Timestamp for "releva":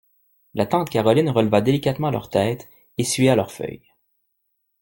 1.31-1.61